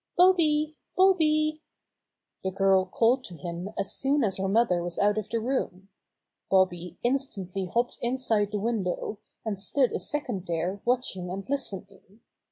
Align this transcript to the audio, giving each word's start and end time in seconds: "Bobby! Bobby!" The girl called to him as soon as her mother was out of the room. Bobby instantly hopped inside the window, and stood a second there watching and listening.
"Bobby! 0.17 0.75
Bobby!" 0.97 1.61
The 2.43 2.49
girl 2.49 2.85
called 2.87 3.23
to 3.25 3.35
him 3.35 3.69
as 3.77 3.93
soon 3.93 4.23
as 4.23 4.37
her 4.37 4.47
mother 4.47 4.81
was 4.81 4.97
out 4.97 5.19
of 5.19 5.29
the 5.29 5.39
room. 5.39 5.89
Bobby 6.49 6.97
instantly 7.03 7.67
hopped 7.67 7.99
inside 8.01 8.49
the 8.51 8.57
window, 8.57 9.19
and 9.45 9.59
stood 9.59 9.91
a 9.91 9.99
second 9.99 10.47
there 10.47 10.81
watching 10.85 11.29
and 11.29 11.47
listening. 11.47 12.21